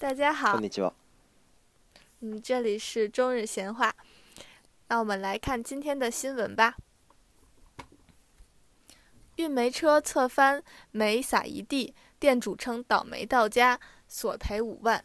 [0.00, 0.92] 大家好こん，にちは。
[2.20, 3.94] 嗯，这里是中日闲话。
[4.88, 6.76] 那我们来看今天的新闻吧。
[9.36, 10.62] 运煤车侧翻，
[10.92, 13.78] 煤撒一地，店主称倒霉到家，
[14.08, 15.04] 索赔五万。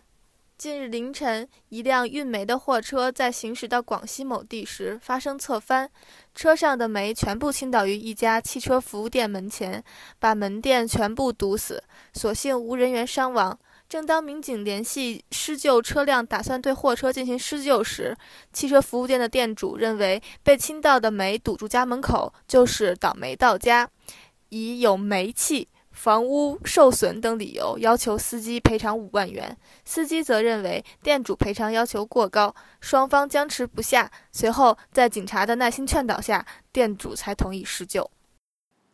[0.57, 5.89] 近日凌晨，一辆运煤的货车在行驶到广西某地时发生侧翻，
[6.36, 9.84] 车上的煤全部倾倒于一家汽车服务店门前，
[10.20, 13.59] 把门店全部堵死，所幸无人员伤亡。
[13.89, 18.16] 正当民警联系施救车辆，打算对货车进行施救时，
[18.52, 23.88] 汽车服务店的店主认为被倾倒的煤堵住家门口，就是倒霉到家，
[24.48, 29.57] 以有煤气、房屋受损等理由要求司机赔偿五万元。
[29.84, 34.10] 司机则认为店主赔偿要求过高，双方僵持不下。
[34.32, 38.10] 随后，在警察的耐心劝导下，店主才同意施救。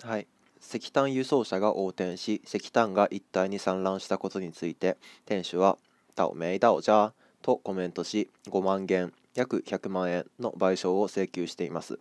[0.03, 0.27] はい。
[0.75, 5.77] 石炭輸送車が横転し石炭が一帯に散乱したことについて店主は
[6.17, 11.99] 「倒霉だじゃ」とコメントし5万元約100万円の賠償を請求しています。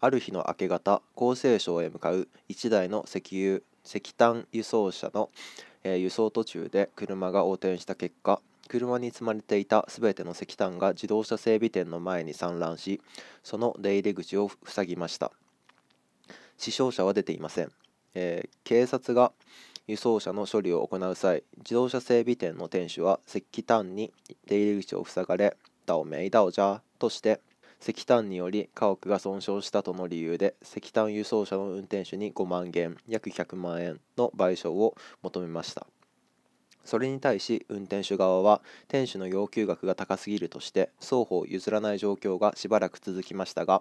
[0.00, 5.30] ある日の明け方厚生省へ向かう1台の石油石炭輸送車の、
[5.84, 13.00] えー輸送途中で車が横転した結果車に積まれていた全ての石炭が自動車整備店の前に散乱し
[13.44, 15.30] その出入り口を塞ぎました。
[16.60, 17.72] 死傷者は出ていません、
[18.14, 19.32] えー警察が
[19.88, 24.12] 輸送車の処理を行う際自動車整備店の店主は石炭に
[24.46, 27.40] 出入り口を塞がれ「ダオメイダオジャー」として
[27.80, 35.86] 石炭により家屋が損傷したとの理由で石炭輸送車の運転手に5万元約100万円の賠償を求めました。
[36.84, 43.80] それに対し運転手側は店主の要求額が高すぎるとして双方譲らない状況がしばらく続きましたが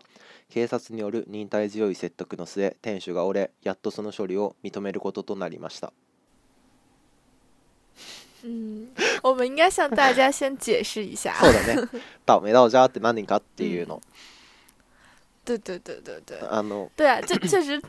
[0.50, 5.91] 警察による忍耐強い説得の末店主が折れやっとその処理を認めることとなりました。
[8.41, 8.88] 嗯，
[9.22, 11.34] 我们应该向大家先解释一下。
[11.34, 11.89] そうだね。
[12.25, 14.02] 倒霉到家って何かっていうの、
[15.44, 16.40] 对对对对对。
[16.50, 17.81] あの对啊，这确实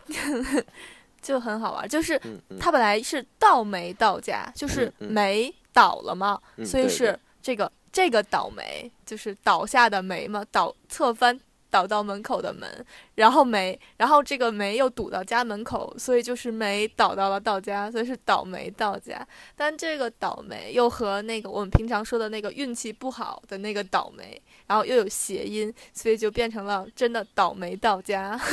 [1.22, 1.88] 就很好玩。
[1.88, 11.40] 就是うんうん它本来是倒霉到家，就是嗯嗯煤倒了嘛，嗯对所以是这个这个倒霉，就是倒下的煤嘛，倒侧翻
[11.70, 19.28] 倒到门口的门，然后煤，然后这个煤又堵到家门口，所以就是煤倒到了到家，所以是倒霉到家。
[19.58, 28.40] 但这个倒霉又和那个我们平常说的那个运气不好的那个倒霉，然后又有谐音，所以就变成了真的倒霉到家。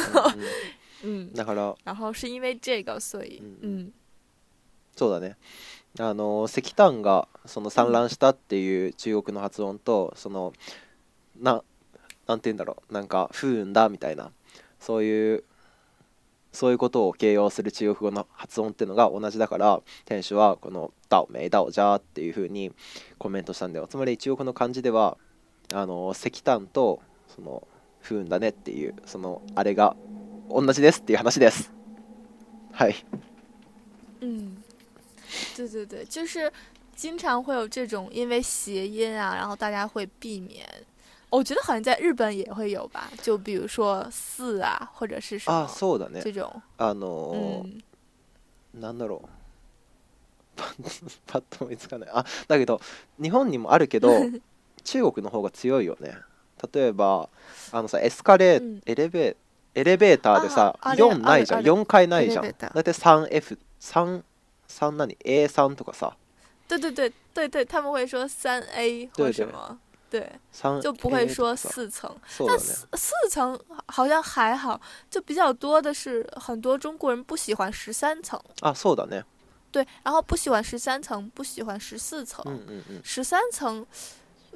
[1.33, 1.75] だから。
[1.85, 3.41] 然后是因为这个，所以
[4.95, 5.35] そうだね。
[5.99, 10.53] あの石炭がその散乱したっていう中国の発音とその
[11.39, 11.63] な
[12.27, 12.93] なんて言うんだろう。
[12.93, 14.31] なんか不運だみたいな。
[14.79, 15.43] そういう
[16.53, 22.71] そういうことを形容する中国語の発音っていうのが同じだから店主はこの「ダオメイダオジャー」っていうふうに
[23.17, 23.87] コメントしたんだよ。
[23.87, 25.17] つまり中国の漢字では
[25.73, 27.67] あの石炭とその
[28.01, 29.95] 不運だねっていうそのあれが
[30.49, 31.71] 同じですっていう話です。
[32.71, 32.95] はい。
[34.21, 34.57] 嗯，
[35.55, 36.51] 对对对，就是
[36.95, 40.65] 经常会有这种因为谐音啊，然后大家会避免。
[41.29, 46.21] 我觉得好像在日本也会有吧，就比如说“四”啊，或者是什あ么そうだね。
[46.21, 47.81] 这种，あの嗯，
[48.73, 49.29] なんだろう。
[51.27, 52.09] パッと思いつかない。
[52.11, 52.79] あだけど
[53.21, 54.09] 日本にもあるけど
[54.85, 56.15] 中国の方が強いよね。
[56.73, 57.29] 例えば
[57.71, 58.81] あのさエスカレー、うん。
[58.85, 59.35] エレベ
[59.76, 64.22] エレベーターでさああれ4ないじゃんあるある4階ないじゃんエレベーターだいたい 3F3
[64.68, 66.16] 3何 A3 とかさ
[66.68, 69.78] 对对对对对，他们会说三 A 或对对什么，
[70.10, 72.16] 对， 3就不会 A 说とかさ四层。
[72.28, 74.80] そうだね但四四层好像还好，
[75.10, 79.24] 就比较多的是很多中国人不喜欢十三层，あそうだね
[79.70, 82.42] 对，然后不喜欢十三层，不喜欢十四层。
[82.46, 83.86] うんうんうん十三层，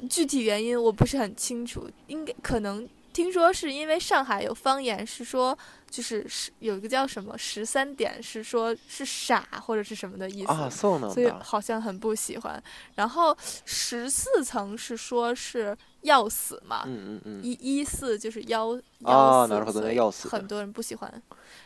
[0.08, 5.56] 具体原因我不是很清楚，应该可能 听说是因为上海有方言是说，
[5.90, 10.52] 就是是有一个叫什么十三点，是说是傻或者是什么的意思。
[10.52, 12.62] あそうなん所以だ好像很不喜欢。
[12.94, 21.22] 然后十四层是说是要死嘛，うんうんうん一一四就是要要死，啊なるほどね所以要死的很多人不喜欢。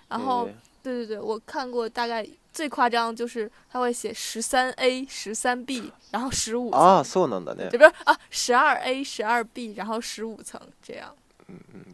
[0.09, 11.13] 然后えー对对对，我看过大概最夸张就是他会写十三 A、十三 B，然后十五あ层，そうなんだね这边啊十二 A、十二 B，然后十五层这样。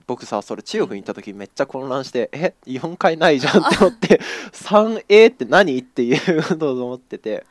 [0.07, 4.19] 僕さそれ中国に行った時めっちゃ混乱してえ4階ないじゃんって思って
[4.51, 7.45] 3A って何っていうことを思ってて。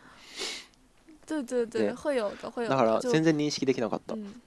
[1.26, 2.69] 对对对，对会有的会有的。
[2.70, 4.14] だから就全然認識できなかった。
[4.14, 4.41] 嗯，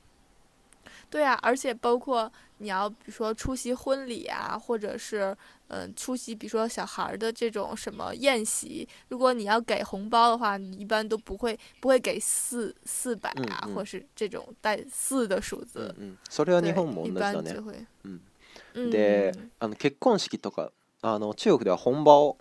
[1.12, 5.36] 对啊，而且包括你要比如说出席婚礼啊，或者是
[5.68, 15.94] 嗯出席比如说小孩儿的这种什么宴席，如果你要给红包的话，你一般都不会不会给四四百啊，嗯嗯或是这种带四的数うん字。
[15.98, 17.62] うん、それは对，日本も一同じだね般就。
[17.62, 17.86] 会。
[18.04, 18.20] うん、
[18.74, 20.72] 嗯であの結婚式とか
[21.02, 22.38] あの中国では本場を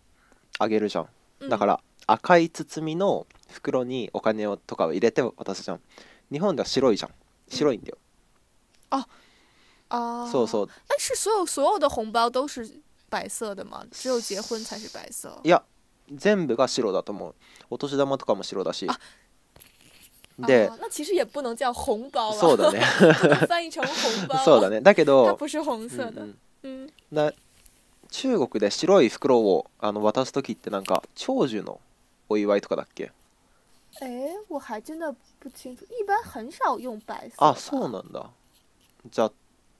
[0.59, 1.07] あげるじゃん。
[1.41, 5.81] 嗯だから赤い包みの袋にお金をとかを入れて渡すじゃん。
[6.31, 7.11] 日本では白いじゃん。
[7.49, 7.97] 白いんだよ。
[9.88, 10.68] 啊，そうそう。
[10.88, 12.80] 但是所有所有的红包都是
[13.10, 13.84] 白色的吗？
[13.90, 15.48] 只有结婚才是白色い。
[15.48, 15.62] や
[16.18, 17.34] 全部が白だと思う。
[17.70, 18.86] お年玉とかも白だし。
[20.38, 22.80] で、啊那其实也不能叫红包了，そうだね。
[23.46, 24.38] 翻译成红包。
[24.42, 24.80] そうだね。
[24.80, 26.22] だけ它ど、不是红うん色的。
[26.22, 27.32] うん嗯，な
[28.10, 31.80] 中国で白い袋をあの渡す時ってなんか長寿の
[32.28, 33.10] お祝いとかだっけ？
[34.00, 37.34] 哎，我还真的不清楚，一般很少用白色。
[37.36, 37.90] あそう。
[37.90, 38.30] なんだ
[39.11, 39.31] じゃあ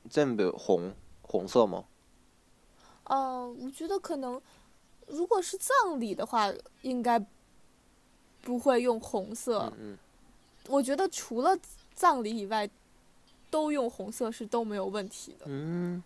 [0.09, 1.85] 全部红红色吗
[3.09, 4.41] 嗯、我觉得可能，
[5.07, 7.17] 如果是葬礼的话，应该
[8.43, 9.71] 不会用红色。
[9.77, 9.97] うんうん
[10.69, 11.57] 我觉得除了
[11.95, 12.69] 葬礼以外，
[13.49, 15.45] 都用红色是都没有问题的。
[15.45, 16.03] うーん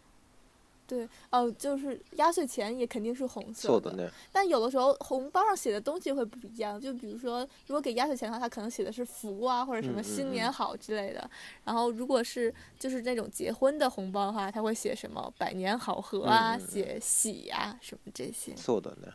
[0.88, 3.92] 对，呃，就是压岁钱也肯定是红色的。
[3.92, 11.30] そうだね但有的时候红包上写的东西会不一样，就比如说，如果给压岁钱的话，它可能写的是福啊，或者什么嗯嗯新嗯年好之类的。
[11.64, 18.54] 然后如果是就是那种结婚的红包的话，它会写什么百年好合啊，嗯嗯嗯写喜啊什么这些。
[18.58, 19.14] そうだね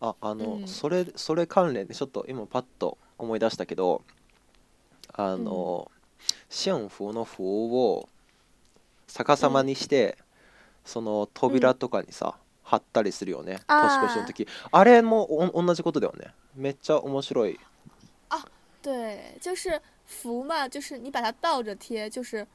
[0.00, 4.02] ああの、うんそれそれ関連でちょっと今パッと思い出したけど
[5.12, 5.88] あの、
[6.50, 8.08] 幸福の符を
[9.06, 10.18] 逆さまにして、
[10.85, 14.47] その扉とかにさ、貼ったりするよね年越しの時。
[14.71, 16.33] あれもお同じことだよね。
[16.55, 17.59] めっちゃ面白い。
[18.83, 22.47] 对，就是福嘛，就是你把它倒着贴，就是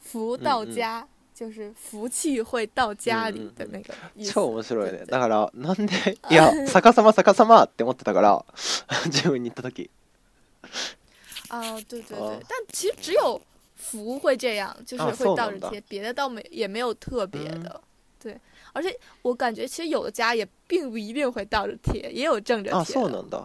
[0.00, 4.32] 福到嗯嗯家，就是福气会到家里的那个意思。
[4.32, 5.04] 超面白いね。
[5.04, 8.44] だからなんでいや逆さま逆さまって思ってたから
[9.04, 9.90] 自分に言った時。
[11.50, 13.38] 哦，对对哦对，但其实只有
[13.75, 17.81] 福会这样，就是啊会そうなんだ倒着贴，别的倒没也没有特别嗯的。
[18.21, 18.37] 对，
[18.73, 23.01] 而且我感觉其实有的家也并不一定会倒着贴，也有正着あ贴的。
[23.01, 23.41] そうなんだ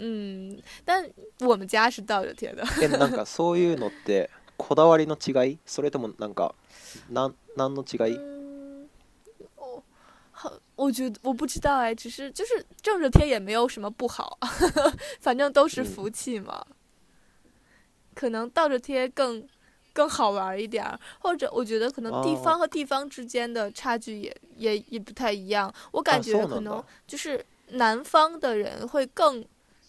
[0.00, 1.08] 嗯，但
[1.40, 2.62] 我们家是倒着贴的。
[2.82, 4.28] えなんかそういうのって
[4.58, 6.54] こだわりの違いそれともなんか
[7.10, 8.88] なん何の違い嗯，
[9.56, 9.82] 哦，
[10.32, 14.38] 好，我觉得我不知道哎，只是就是正着贴也没有什么不好，
[15.18, 16.64] 反正都是嗯福气嘛。
[18.14, 19.46] 可能倒着贴更
[19.92, 25.72] 更好玩儿一点儿，或者我觉得可能地哦方和地方之间的差距也、也也不太一样。
[25.92, 29.44] 我感觉可能そうなんだ就是南方的人会更，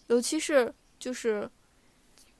[0.08, 1.48] 尤其是就是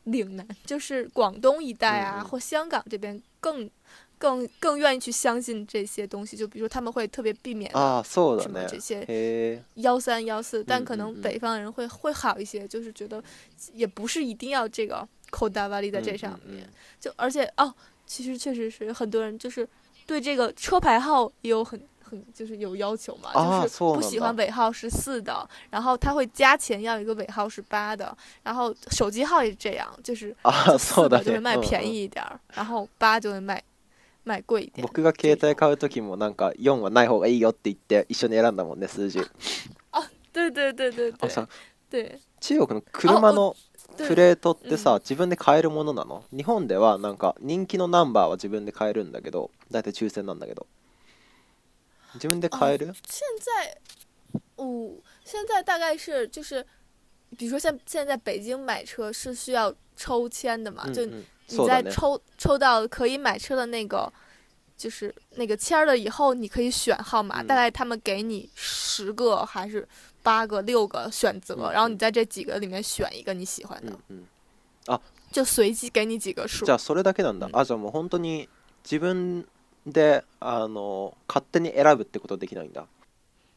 [0.05, 3.71] 岭南，就是广东一带啊，嗯嗯或香港这边更
[4.19, 6.37] 更更愿意去相信这些东西。
[6.37, 13.23] 就比如说他们会特别避免ああそうだ什么ね这些へえ幺三幺四，但可嗯嗯嗯能北方人会会好一些，就是觉得
[13.73, 16.65] 也不是一定要这个 扣大瓦力在这嗯嗯上面。
[16.65, 16.69] 嗯
[17.01, 17.73] 就而且哦，
[18.07, 19.67] 其实确实是很多人就是
[20.07, 33.63] 对这个车牌号也有很很就是有要求嘛，啊就是そうなん不喜欢だ尾号是四的，然后他会加钱要一个尾号是八的，然后手机号也是这样，就是あ就 あそうだ四的就会ねうんうん卖便宜一点儿，然后八就会卖
[34.25, 34.87] 卖贵一点。
[34.87, 39.21] 僕が携帯買う時もなんか4はない方がいいよって言って一緒に選んだもんね数字
[40.33, 41.49] 对对对对对あさ
[41.91, 43.71] 对中国の車の对。
[43.97, 50.67] プレートってさう自分で買えるものなの日本ではなんか人気のナンバーは自分で買えるんだけど大体抽選なんだけど
[52.15, 53.77] 自分で買える现在，
[54.57, 54.91] 哦，
[55.25, 56.65] 现在大概是就是，
[57.37, 64.13] 比如说像现在北京买车是需要抽签的嘛，就うんうん你そうだね在抽抽到可以买车的那个，
[64.77, 69.87] 就是那个签儿了以后，你可以选号码，嗯大概他们给你十个还是
[70.25, 74.27] 八个、六个选择，嗯然后你在这几个里面选一个你喜欢的，うん
[74.87, 75.01] うん
[75.33, 76.73] 就随机给你几个数じ。
[76.73, 78.49] ゃあそれだけなんだ、うんあじゃあもう本当に
[78.85, 79.47] 自分
[79.87, 82.87] であの勝手に選ぶってことできないんだ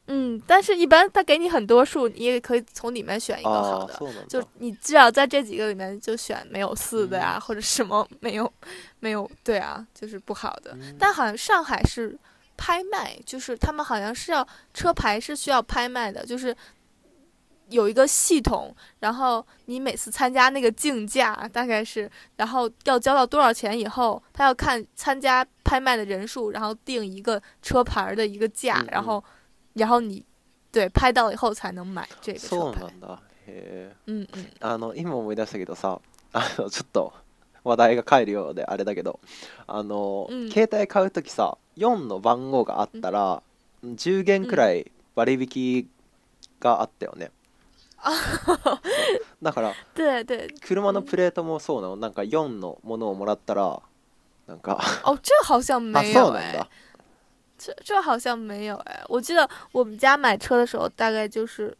[0.05, 3.93] 嗯，但是一般他给你很多数，你也可以从里面选一个好的。
[3.93, 8.51] ああそうなん就だ你至少在这几个里面就选没有四的呀，或者什么没有
[8.99, 10.73] 没有对啊，就是不好的。
[10.73, 12.17] うん但好像上海是
[12.57, 16.55] 拍卖，就是他们好像是要车牌是需要拍卖的，就是
[17.69, 29.23] 有一个系统，然后你每次参加那个竞价大概是，然后要交到多少钱以后，他要看参加拍卖的人数，然后定一个车牌的一个价，嗯嗯然后
[29.73, 30.23] 然后你
[30.71, 32.89] 对拍到以后才能买这个车牌そうな。
[32.89, 35.99] んだへえ嗯嗯あの今思い出したけどさ
[36.31, 37.13] あ のちょっと
[37.63, 39.19] 話題が帰るようであれだけど
[39.67, 43.42] あの、うん携帯買う時さ 4の番号があったら、
[43.84, 45.88] 10元くらい割引
[46.60, 47.30] があったよね、
[49.42, 51.96] だから对对，車のプレートもそうなの。
[51.96, 53.80] なんか4のものをもらったら
[54.46, 56.66] なんか哦，这好像あ没有 哎そうなんだ，
[57.58, 59.04] 这这好像没有哎。
[59.08, 61.76] 我记得我们家买车的时候，大概就是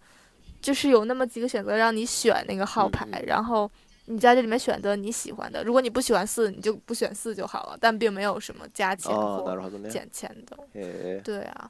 [0.60, 3.26] 就是有那么几个选择让你选那个号牌，嗯嗯。
[3.26, 3.70] 然后
[4.07, 5.63] 你在这里面选择你喜欢的。
[5.63, 10.57] 如果你不喜欢四，你就不选四就好了，但并没有什么加钱ああな或るほどね减钱的。
[10.73, 11.69] へえ对啊，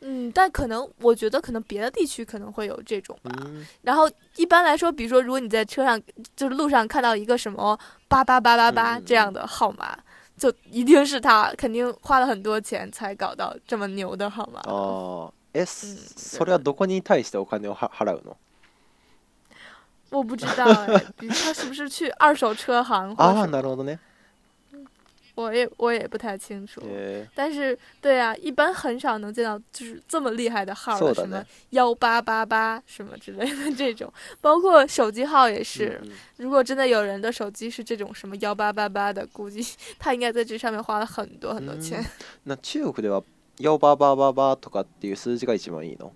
[0.00, 3.30] 嗯，但可能我觉得可能别的地区可能会有这种吧。
[3.44, 6.00] うん然后一般来说，比如说，如果你在车上
[6.34, 7.78] 就是路上看到一个什么
[8.08, 9.98] 八八八八八嗯嗯这样的号码，
[10.38, 14.60] 就一定是他，肯定花了很多钱才搞到这么牛的号码。
[14.62, 15.66] ああえ、うん
[16.16, 18.36] それはどこに対してお金をは払うの
[20.10, 23.98] 我不知道哎， 比如他是不是去二手车行或ああ者什么，なるほどね
[25.36, 26.80] 我也我也不太清楚。
[26.82, 35.98] へえ但是对啊，一般很少能见到就是这么厉害的号的，そうだね什么幺八八八什么之类的这种， 包括手机号也是。
[36.00, 39.64] うんうん如果真的有人的手机是这种什么幺八八八的，估计
[39.98, 42.04] 他应该在这上面花了很多很多钱。
[42.46, 43.24] な中国では「
[43.58, 46.12] ヨババババ」とかっていう数字が一番いいの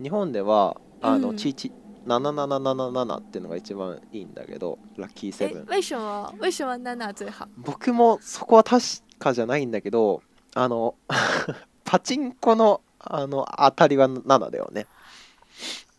[0.00, 1.72] 日本ではあの、うんちち
[2.17, 7.47] 7777っていうのが一番いいんだけどラッキーセ哎ブン，为什么为什么娜娜最好？
[7.57, 8.83] 僕もそこは確
[9.19, 10.21] かじゃないんだけど
[10.55, 10.95] あの
[11.85, 14.85] パチンコのあの当たりは7だよね。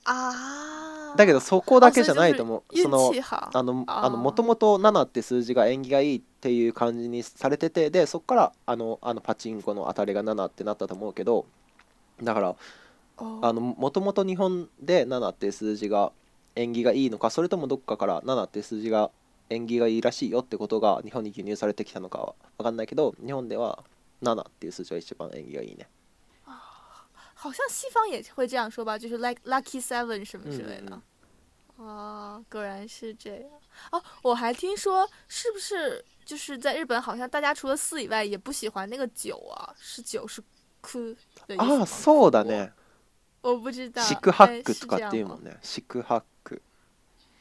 [0.04, 3.12] 啊，だけどそこだけじゃないと思う、运その。
[3.52, 11.46] あのあのもともと7って数字が縁起がいいっていう感じにされててでそこからあのあのパチンコの当たりが7ってなったと思うけど
[12.22, 12.56] だから哦
[13.42, 16.12] あのもともと日本で7っていう数字が
[16.56, 19.10] 縁起がいいのかそれともどっかから7っていう数字が
[19.50, 23.84] 縁起がいいらしいよってことが日本に輸入されてきたのかは分かんないけど日本では
[24.22, 25.86] 7っていう数字が一番縁起がいいね
[27.42, 30.90] 好像西方也会这样说吧，就是 like lucky seven 什么之类的。
[30.90, 31.02] 嗯
[31.78, 33.42] 哦，果然是这样。
[33.90, 39.74] 哦，我还听说，是不是就是在日本，好像大家除了四以外，也不喜欢那个九啊？
[39.78, 40.42] 是九是
[40.82, 40.98] 哭
[41.46, 41.78] 的意思吗？
[41.78, 42.72] ああそうだね
[43.42, 44.02] 我不知道。
[44.02, 45.50] 四苦八哎苦とかっていうもんね。
[45.50, 46.62] ね四苦八苦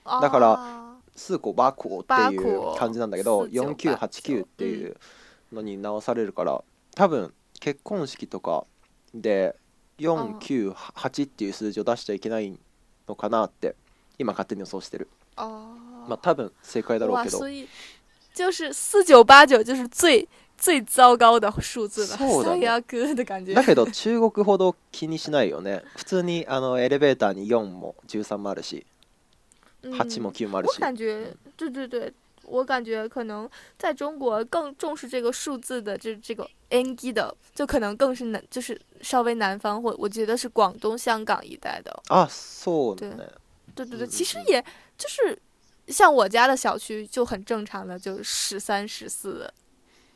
[0.06, 4.98] だだから数個バコっていう感じなんだけど数九4989っていう
[5.51, 6.63] のに直されるから
[6.96, 8.65] 多分結婚式とか
[9.13, 9.56] で
[10.00, 12.58] 498っていう数字を出しちゃいけない
[13.08, 13.75] のかなって
[14.18, 15.10] 今勝手に予想してる。
[15.36, 15.75] 哦，
[16.08, 17.38] まあ多分正解だろう哇，けど。
[17.38, 17.68] 所以
[18.34, 20.27] 就是四九八九就是最
[20.58, 23.54] 最糟糕的数字了，そうだね最悪的感觉。
[23.54, 28.87] だけど中国ほど気にしないよね普通にあのエレベーターに4も13もあるし
[29.82, 32.12] 嗯8も9もある我し感觉，对对对，
[32.44, 42.02] 我感觉可能在中国更重视这个数字的这这个 N G 的，就可能更是南，就是稍微南方或我觉得是广东、香港一带的。
[42.08, 43.16] あそうね
[43.75, 44.64] 对对对，嗯其实嗯也
[44.96, 45.38] 就是
[45.88, 49.50] 像我家的小区就很正常的，就十三、十四、う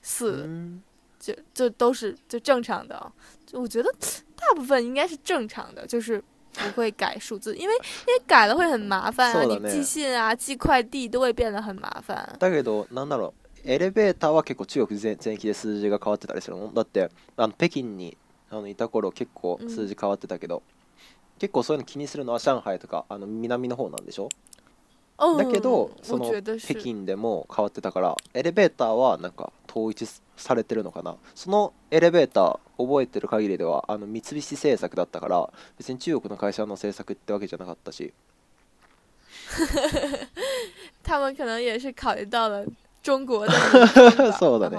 [0.02, 0.80] 四，ん
[1.20, 3.12] 就就都是就正常的。
[3.46, 3.92] 就我觉得
[4.36, 12.36] 大部分应该是正常的，就是不会改数字，因为因为改了会很麻烦啊，你そうだね寄信啊、寄快递都会变得很麻烦。
[12.38, 18.16] だけどなんだろうエレベーターは結構中国全全域で数字が変わってたりするのだってあの北京に
[18.50, 20.62] あのいた頃結構数字変わってたけど、
[21.38, 24.28] 結構そういうの気にするのは上海とかあの南の方なんでしょ哦，
[25.17, 31.15] だけどそ我の北京でも変わってたからエレベーターはなんか統一されてるのかな。
[31.35, 38.13] そのエレベーター覚えてる限りではあの三菱製作だったから別に中国の会社の製作ってわけじゃなかったし。
[41.03, 42.65] 他们可能也是考虑到了
[43.03, 43.53] 中国的
[44.39, 44.77] そうだね。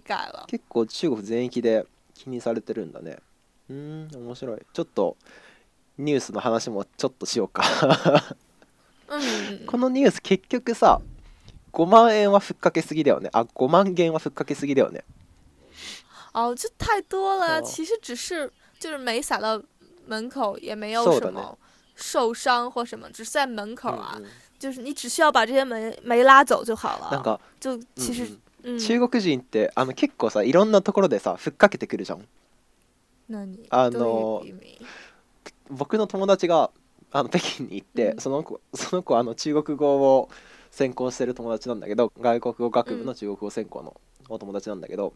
[0.00, 0.44] 改了。
[0.48, 3.18] 結構中国全域で気にされてるんだね。
[3.68, 4.66] うーん面白い。
[4.72, 5.16] ちょっと
[5.98, 7.62] ニュースの話もちょっとしようか
[9.08, 11.00] 嗯，このニュース結局さ
[11.72, 13.30] 5万円はふっかけすぎだよね。
[13.32, 15.04] あ5万元はふっかけすぎだよね。
[16.32, 17.60] 哦，这太多了。
[17.60, 19.62] 哦其实只是就是没撒到
[20.06, 21.58] 门口，也没有什么
[21.94, 24.14] 受伤或什么，只是在门口啊。
[24.16, 27.10] うんうん就是你只需要把这些煤煤拉走就好了。
[27.12, 28.24] なんか、就其实
[28.64, 32.26] うんうん嗯，中国人ってあの結構さいろんなところでさふっかけてくるじゃん。
[33.28, 34.78] 那你あ都の有移民
[35.70, 36.72] 僕の友達が
[37.10, 40.28] あの北京に行って、うんその子その子あの中国語を
[40.70, 45.14] 専攻してる友達なんだけど外国語学部の中国語専攻のお友達なんだけど、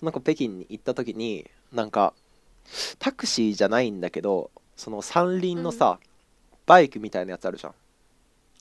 [0.00, 2.14] その子北京に行った時になんか
[2.98, 5.98] タクシーじゃないんだけどその三輪のさ、
[6.64, 7.74] バイクみたいなやつあるじゃん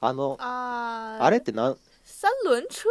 [0.02, 1.78] あの啊，あれってなん？
[2.04, 2.90] 三轮车？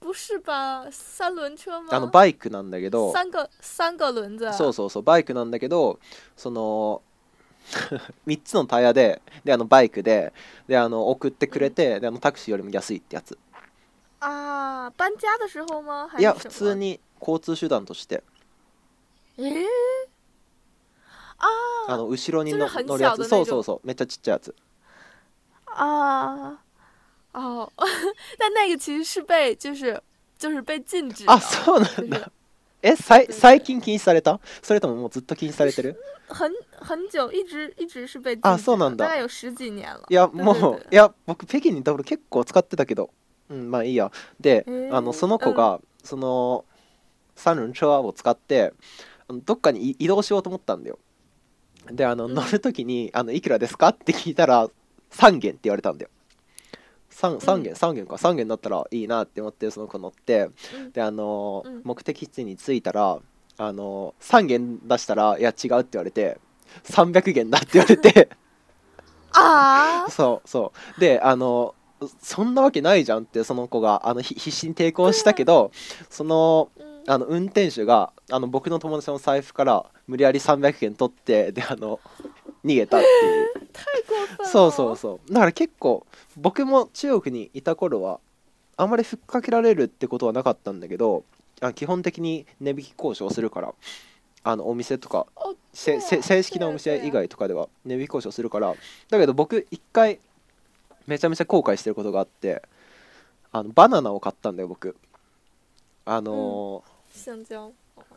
[0.00, 0.88] 不是吧？
[0.90, 1.88] 三轮车吗？
[1.90, 4.52] あのバイクなんだけど三个三个轮子。
[4.52, 6.00] そうそうそうバイクなんだけど
[6.36, 7.02] その
[8.26, 10.32] 3つのタイヤでであのバイクで
[10.66, 13.38] であの送ってくれて、であのタクシーよりも安いってやつ。
[14.20, 16.08] 啊，搬家的时候吗？
[16.08, 18.22] 还いや普通に交通手段として。
[19.36, 19.64] 诶，
[21.38, 23.24] あ啊の後ろにの乗るやつ。
[23.28, 23.86] そうそうそう。
[23.86, 24.54] めっちゃちっちゃいやつ。
[25.66, 26.58] 啊
[27.32, 27.70] 哦，
[28.38, 30.02] 但那个其实是被就是
[30.38, 32.32] 就是被禁止的，あそうなんだ
[32.82, 39.06] えさい最近禁止されたそれとももうずっと禁止されてる很很久一直一直是被禁止的啊そうなんだ。
[39.06, 40.04] 大概有十几年了。
[40.08, 43.10] いや对もういや僕北京にいた頃結構使ってたけど。
[43.48, 44.12] うんまあいいや。
[44.38, 46.64] であのその子が、その
[47.34, 48.74] 三輪車を使って
[49.46, 50.98] どっかにい移動しようと思ったんだよ。
[51.90, 52.34] であのうん。
[52.34, 54.68] 乗る時にあの「いくらですか?」って聞いたら
[55.12, 56.10] 3元って言われたんだよ
[57.18, 58.14] 3, 3元3元か。
[58.14, 60.50] 3元だったらいいなって思ってその子乗って。
[60.76, 60.92] うん。
[60.92, 61.80] であの、うん。
[61.84, 63.18] 目的地に着いたら
[63.56, 66.38] あの3元出したら「いや違う」って言われて
[66.84, 68.28] 300元だって言われて。
[69.32, 71.00] 啊， そうそう。
[71.00, 71.74] であの
[72.22, 75.72] そんなわけないじゃんってその子があのひ必死に抵抗したけど
[76.08, 81.98] その嗯あの運転手があの僕の友達の財布から無理やり300円取ってであの
[82.68, 84.46] 逃げたっていう。
[84.46, 85.32] そうそうそう。
[85.32, 86.06] だから結構
[86.36, 88.20] 僕も中国にいた頃は
[88.76, 91.24] あまりふっかけられるってことはなかったんだけど
[91.60, 93.74] あ基本的に値引き交渉するから
[94.44, 95.26] あのお店とか
[95.72, 96.00] 正
[96.42, 97.10] 式なお店以。
[97.10, 98.74] 外とかでは値引き交渉するから
[99.10, 100.20] だけど僕一回
[101.06, 102.62] めちゃめちゃ後悔してることがあって
[103.50, 104.96] あのバナナを買ったんだよ僕。
[106.04, 107.72] あのー对啊香蕉，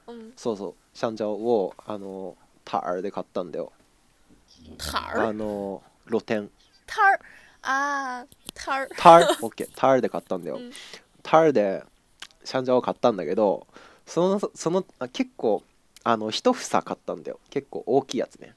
[0.07, 0.73] 嗯，そうそう。
[0.93, 3.71] シャンジャオをあのタールで買ったんだよ
[4.77, 6.49] 摊あ儿の露店
[6.87, 7.19] 摊儿
[7.63, 9.69] 啊摊儿，タール オッケー。
[9.75, 10.57] タールで買ったんだよ。
[10.57, 10.71] うん。
[11.23, 11.83] タールで
[12.43, 13.67] シャンジャオを買ったんだけど
[14.05, 15.63] そのそのあ結構
[16.03, 17.39] あの一房買ったんだよ。
[17.49, 18.55] 結構大きいやつね。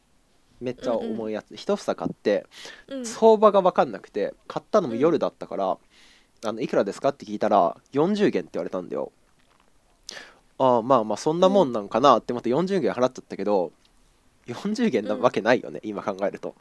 [0.61, 2.47] めっちゃ重いやつ、一房買って
[2.89, 5.79] 嗯相場が分かんなくて買ったのも夜だったから、
[6.47, 9.13] あのいくらですかって聞いたら40元って言われたんだよ。
[10.57, 13.73] ああまあまあそんなもんなんかなって思って40元払っちゃったけど
[14.47, 16.55] 40元なわけないよね、今考えると。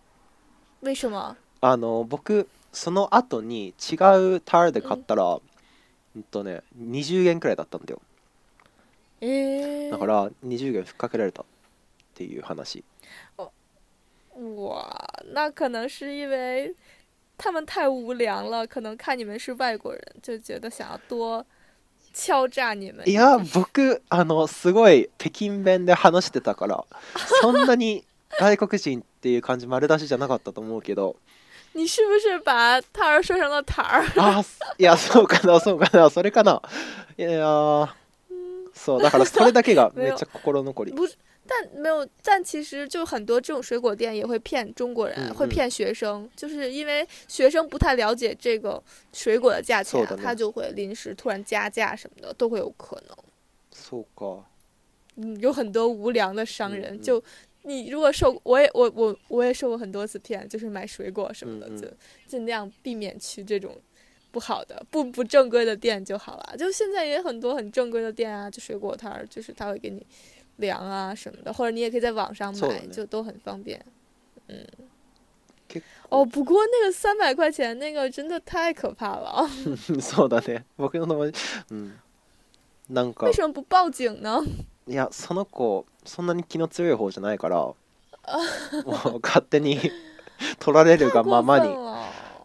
[0.82, 1.36] 为什么？
[1.62, 5.40] あの僕その後に違うタールで買ったら、
[6.16, 6.24] うん。
[6.24, 8.02] とね20元くらいだったんだよ。
[9.22, 11.46] 诶，だから20元ふっかけられたっ
[12.14, 12.84] ていう話。
[14.36, 14.84] 哇，
[15.34, 16.76] 那可能是因为
[17.38, 21.46] 他们太无良了，可能看你们是外国人，就觉得想要多
[22.14, 23.04] 敲诈你们。
[23.06, 26.86] いや僕あのすごい北京弁で話してたから
[27.42, 28.04] そんなに
[28.40, 31.16] 外国人っていう感じ丸出しじゃなかったと思うけど。
[31.76, 33.58] 你是不是把说成了？
[33.58, 34.46] あー
[34.78, 36.62] いやそうかなそうかなそれかな。
[37.18, 37.90] いやー。
[38.76, 40.94] そうだからそれだけがめっちゃ 心残り
[41.47, 48.83] 但没有，但其实就很多这种水果店也会骗中国人，嗯会骗学生，就是因为学生不太了解这个
[49.15, 53.17] 水果的价钱、啊，そうだね他就会临时突然加价什么的，都会有可能。
[53.73, 54.43] そうか
[55.17, 57.25] 嗯，有很多无良的商人，嗯嗯就
[57.63, 61.89] 你如果受，我也我我我也受过很多次骗，就是买水果什么的，嗯嗯就
[62.27, 63.75] 尽量避免去这种
[64.31, 66.55] 不好的、不不正规的店就好了。
[66.59, 70.07] 就现在也很多很正规的店啊，就水果摊儿，就是他会给你
[70.58, 73.84] 量啊什么的，或者你也可以在网上买，就都很方便。
[75.70, 79.48] 結哦，不过那个三百块钱那个真的太可怕了。
[80.00, 81.40] そうだね僕の友達
[81.72, 81.94] うん
[82.90, 83.26] なんか。
[83.26, 84.44] 为什么不报警呢？
[84.88, 87.58] いやその子そんなに気の強い方じゃないから。
[88.86, 89.80] もう勝手に
[90.60, 91.70] 取られるがままに。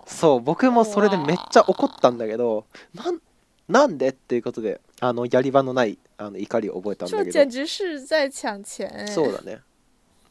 [0.06, 3.20] そう僕もそれでめっちゃ怒ったんだけどなん
[3.68, 4.08] なんで？
[4.08, 7.30] っていうことであのやり場のないあの怒りを覚えたんだけど。
[7.30, 8.88] 这简直是在抢钱。
[8.88, 9.06] 哎！
[9.06, 9.60] そうだね。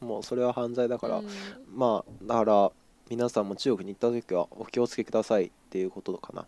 [0.00, 1.26] もうそれは犯罪だから、嗯
[1.74, 2.70] まあだから
[3.08, 6.44] 皆さんも中国に行った時はお気をつけくださいっていうことかな。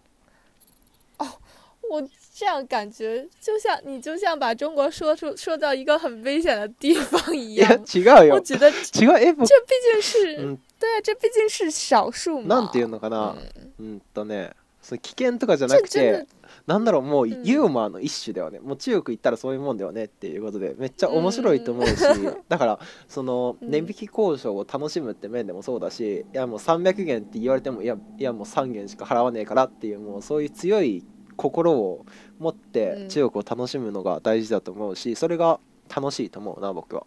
[1.88, 7.68] 我这样感觉，就像你就像把中国说出说到一个很危险的地方一样。
[7.84, 8.34] 違うよ。
[8.36, 9.18] 我觉得 違う？
[9.18, 10.58] え僕这毕竟是、うん。
[10.78, 12.42] 对啊，这毕竟是少数嘛。
[12.42, 13.36] なんていうのかな。
[13.80, 16.26] うんとねその危険とかじゃなくて
[16.66, 17.42] なんだろうもううん。
[17.44, 21.96] ユーモアの一種だよね、もう中国行ったらそういうもんだよねっていうことでめっちゃ面白いと思うし、
[22.48, 23.70] だからそのうん。
[23.70, 31.04] 値引き交渉を楽しむって面でもそうだしいやもう300元って言われてもいやいやもう3元しか払わねえからっていうもうそういう強い
[31.36, 32.04] 心を
[32.38, 33.08] 持ってうん。
[33.08, 35.60] 中国を楽しむのが大事だと思うしそれが
[35.94, 37.04] 楽しいと思うな僕は。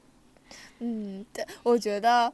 [0.81, 2.33] 嗯，对，我觉得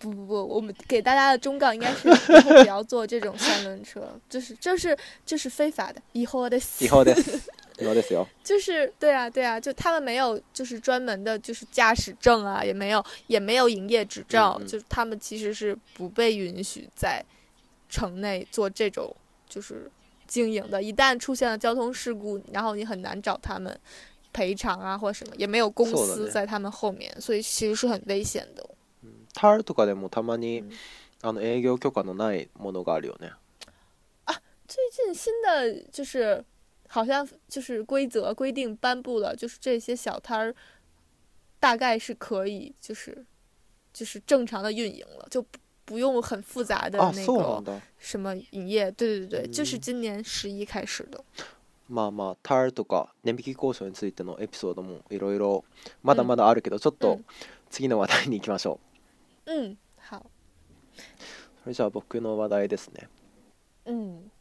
[0.00, 7.40] 不不不，我们给大家的忠告应该是以后不要坐这种三轮车，就是这是这是非法的，以后的違法です
[7.78, 17.24] 違法ですよ就是对啊对啊，就他们没有就是专门的就是驾驶证啊，也没有也没有营业执照，嗯嗯就是他们其实是不被允许在
[17.88, 19.14] 城内做这种
[19.48, 19.90] 就是
[20.26, 20.82] 经营的。
[20.82, 23.78] 一旦出现了交通事故，然后你很难找他们
[24.32, 28.68] 赔偿啊或什么，也没有公そうだね司在他们后面，所以其实是很危险的。
[29.33, 30.71] タールとかでもたまにうん
[31.23, 33.31] あの営業許可のないものがあるよね
[34.67, 36.43] 最近新的就是
[36.87, 40.55] 好像就是规则规定颁布了，就是这些小摊儿
[41.59, 43.25] 大概是可以就是
[43.93, 48.89] 就是正常的运营了，就不不用很复杂的あ那个そうなんだ什么营业。
[48.91, 51.21] 对对对这是今年十一开始的。
[51.89, 55.65] まあまあタールとか値引き交渉についてのエピソードもいろいろ
[56.01, 57.25] まだまだあるけど、ちょっとうん
[57.69, 58.79] 次の話題に行きましょ
[59.45, 59.77] 嗯，
[60.09, 60.21] 好，う
[61.63, 63.09] それじゃあ僕の話題ですね。
[63.85, 64.31] 嗯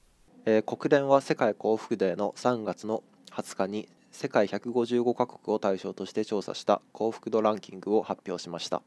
[0.46, 8.82] えー国連は世界幸福デーの3月の20日に世界155カ国を対象として調査した幸福度ランキングを発表しました。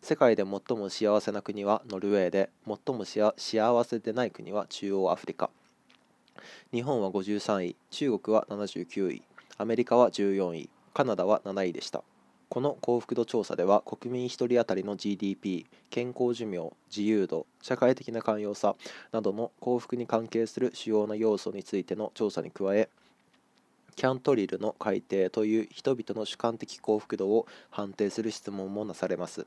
[0.00, 5.50] 世界で最も幸せな国はノルウェーで最も幸せでない国は中央アフリカ。
[6.72, 9.22] 日本は53位中国は79位
[9.58, 12.02] アメリカは14位カナダは7位でした
[12.52, 18.74] この幸福度調査では国民1人当たりの GDP 健康寿命自由度社会的な寛容さ
[19.10, 22.90] などの幸福に関係する主要な要素についての調査に加え
[23.96, 29.46] キャントリルの改定という人々の主観的幸福度を判定する質問もなされます。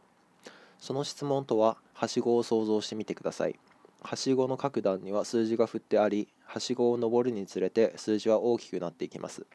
[0.79, 3.55] その質問とははしごを想像してみてください。
[4.01, 9.45] はしごの各段には数字が振ってありはしごを上るにつれて数字は大きくなっていきます。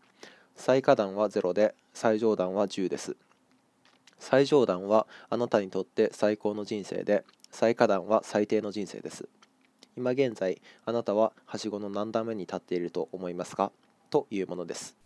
[0.54, 3.16] 最下段は0で最上段は10です。
[4.20, 9.28] 最上段はあなたにとって最高の人生で最下段は最低の人生です。
[9.96, 13.72] 今現在あなたははしごの何段目に立っていると思いますか？
[14.10, 14.96] というものです。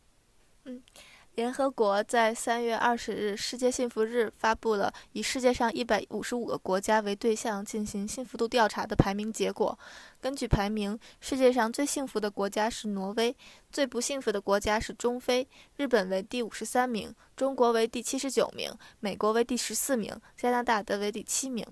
[1.34, 9.76] 联合国在三月二十日世界幸福日发布了以世界上一百五十五个国家为对象进行幸福度调查的排名结果。
[10.20, 13.34] 根据排名，世界上最幸福的国家是挪威，
[13.72, 21.66] 最不幸福的国家是中非，日本为第五十三名，中国为第七十九名，美国为第十四名，加拿大则为第七名。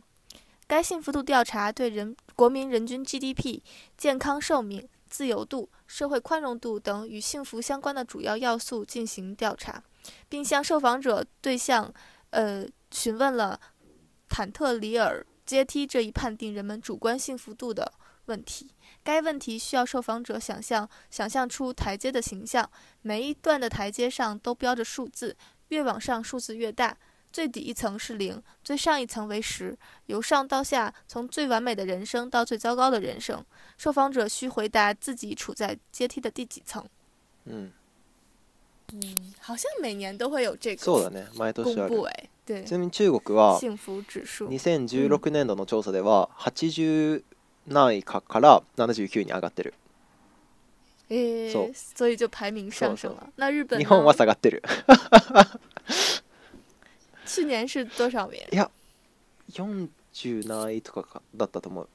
[0.67, 3.61] 该幸福度调查对人国民人均 GDP、
[3.97, 9.85] 健康寿命、自由度、社会宽容度等与幸福相关的主要要素进行调查，
[10.31, 11.93] 并向受访者对象
[12.31, 13.61] 呃询问了
[14.27, 17.93] 坦特里尔阶梯这一判定人们主观幸福度的
[18.25, 18.71] 问题。
[19.05, 22.69] 该问题需要受访者想象想象出台阶的形象，
[23.03, 25.37] 每一段的台阶上都标着数字，
[25.69, 26.97] 越往上数字越大。
[27.32, 33.46] 最底一层是零，最上一层为十，由上到下，从最完美的人生到最糟糕的人生。
[33.78, 36.84] 受访者需回答自己处在阶梯的第几层。
[37.46, 37.72] うん
[38.94, 44.46] 嗯，好像每年都会有这个そうだね毎公年ある布哎，对ち，なみに中国は幸福指数。
[44.46, 47.22] 2016年度の調査では80
[47.68, 49.74] 何位かから79に上がってる
[51.10, 53.30] 诶そう，所以就排名上升了。
[53.36, 54.64] 那日本呢日本は下がってる
[57.35, 58.39] 去年是多少名
[59.51, 61.89] ？40何位とかかだったと思う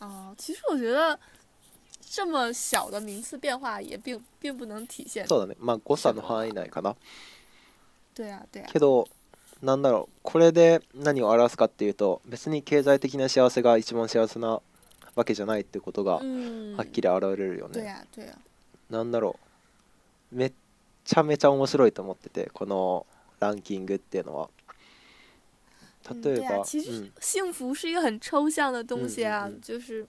[0.00, 1.18] 哦，其实我觉得
[2.00, 5.26] 这么小的名次变化也并并不能体现。
[5.26, 6.94] そうだねまあ誤差の範囲内かな
[8.14, 8.68] 对啊，对啊。
[8.72, 9.08] けど
[9.60, 14.60] なんだろうこれで何を表すかっていうと別に経済的な幸せが一番幸せな
[15.16, 18.38] わけじゃないってことが嗯，はっきり現れるよね、对啊，对啊。
[18.88, 19.36] なんだろ
[20.32, 20.52] うめっ
[21.04, 23.04] ちゃめちゃ面白いと思っててこの
[23.40, 24.50] ランキングっていうのは。
[24.54, 24.58] 嗯
[26.22, 29.60] 例えば、对啊，其实うん幸福是一个很抽象的东西啊，嗯嗯嗯。
[29.60, 30.06] 就是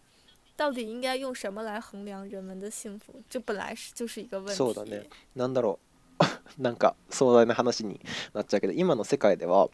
[0.56, 3.22] 到底应该用什么来衡量人们的幸福？
[3.30, 4.54] 这本来是就是一个问题。
[4.56, 5.10] そうだね。
[5.36, 5.90] なんだろう。
[6.62, 8.00] なんか壮大な話に
[8.34, 9.70] なっちゃうけど今の世界では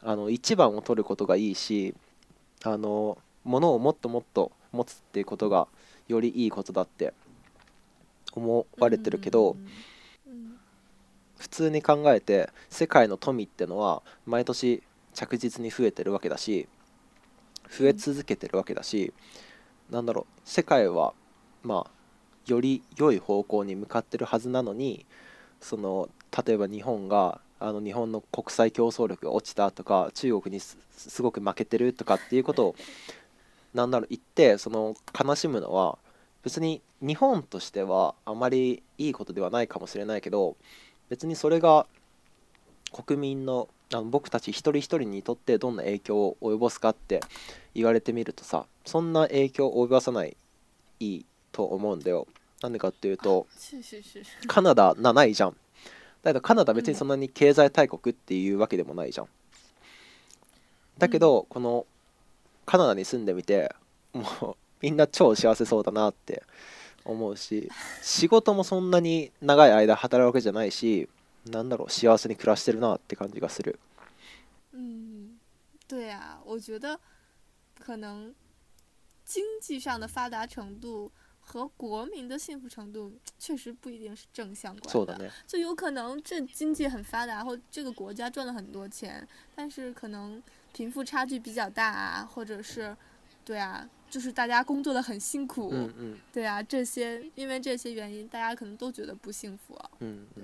[0.00, 1.94] あの一番を取ることがいいし
[2.62, 5.66] あの物をもっともっと持つっていうことが
[6.06, 7.14] よりいいことだって
[8.32, 9.68] 思われてるけど、嗯嗯
[11.38, 14.82] 普通に考えて世界の富ってのは毎年
[15.14, 16.68] 着実に増えてるわけだし
[17.70, 19.12] 増え続けてるわけだし、
[19.90, 21.12] なんだろう世界は
[21.62, 21.90] まあ
[22.46, 25.04] より良い方向に向かってるはずなのに
[25.60, 26.08] その
[26.46, 30.76] 例えば日本があの日本の国際競争力が落ちたとか中国にす
[31.20, 32.76] ごく負けてるとかっていうことを
[33.74, 35.98] なんだろう言ってその悲しむのは
[36.42, 40.56] 別に日本としてはあまりいいことではないかもしれないけど
[41.08, 41.86] 別にそれが
[42.92, 47.20] 国民のあの僕たち一人一人にとってどんな影響を及ぼすかって
[47.74, 50.36] 言われてみるとさそんな影響を及ぼさない
[51.00, 52.26] いいと思うんだよ。
[52.60, 53.46] なんでかっていうと
[54.46, 55.56] カナダ7位じゃん。
[56.22, 59.28] だけどカナダ別にそんなに経済大国っていうわけでもないじゃん。
[60.98, 61.86] だけどこの
[62.66, 63.74] カナダに住んでみて
[64.12, 66.42] もうみんな超幸せそうだなって
[67.08, 67.68] 思うし
[68.02, 71.08] 仕事もそんなに長い間働くわけじゃないし
[71.46, 73.78] なんだろう幸せに暮らしてるなって感じがする。
[74.72, 75.38] 嗯，
[75.88, 77.00] 对啊，我觉得
[77.80, 78.34] 可能
[79.24, 84.90] 经济上的发达程度和国民的幸福程度确实不一定是正相关的。
[84.90, 85.30] そうだね。
[85.46, 90.42] 就有可能这经济很发达，或这个国家赚了很多钱，但是可能
[90.74, 92.94] 贫富差距比较大啊，或者是，
[93.46, 99.89] 对啊，就是大家工作的很辛苦，うんうん对啊，这些因为这些原因，大家可能都觉得不幸福啊。
[99.99, 100.43] うんうん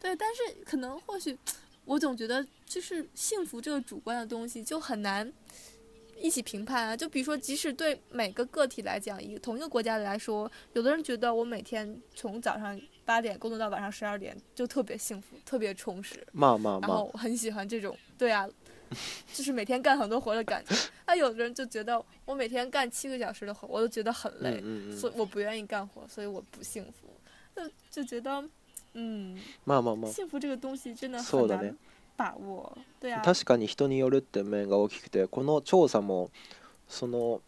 [0.00, 1.38] 对，但是可能或许，
[1.84, 5.32] 我总觉得就是幸福这个主观的东西就很难
[6.20, 6.96] 一起评判啊。
[6.96, 18.46] 就比如说，即使对每个个体来讲，一个同一个国家来说，有的人觉得我每天从早上八点工作到晚上十二点就特别幸福，特别充实，まあまあ然ま后很喜欢这种，对啊，
[19.33, 20.75] 就是每天干很多活的感觉。
[21.05, 24.65] 那有的人就觉得我每天干七个小时的活，我都觉得很あ累うん。
[24.65, 27.07] うんうん所以我不愿意干活，所以我不幸福。
[27.55, 28.43] 就就觉得，
[28.93, 31.77] 嗯，まあまあまあ幸福这个东西真的很难
[32.15, 32.71] 把握。
[32.99, 36.29] 对啊，確かに人によるって面が大きくてこの調査も
[36.87, 37.41] その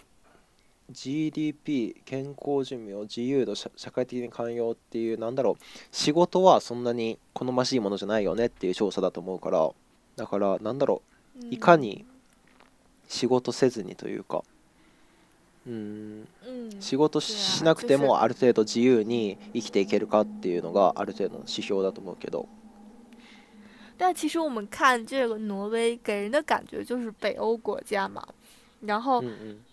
[0.91, 9.69] GDP 健康寿命自由度社社会的に寛容っていうなんだろう仕事はそんなに好ましいものじゃないよねっていう調査だと思うから
[10.17, 11.10] だからなんだろう
[11.49, 12.05] いかに
[13.07, 14.43] 仕事せずにというか。
[15.67, 16.27] うん。
[16.45, 22.47] 嗯，仕事しなくてもある程度自由に生きていけるかっていうのがある程度の指標だと思うけど。
[23.97, 28.27] 但其实我们看这个挪威，给人的感觉就是北欧国家嘛。
[28.79, 29.23] 然后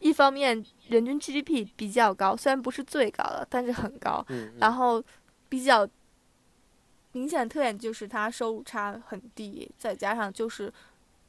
[0.01, 4.23] 一方面人均 GDP 比较高，虽然不是最高的，但是很高。
[4.59, 5.03] 然后
[5.49, 5.88] 比较
[7.12, 10.71] 明显的特点就是它收入差很低，再加上就是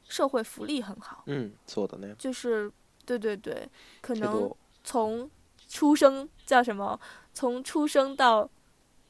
[0.09, 2.71] 社会福利很好，うんそうだね就是
[3.05, 3.67] 对对对，
[4.01, 5.29] 可け能ど从
[5.67, 6.99] 出生叫什么，
[7.33, 8.49] 从出生到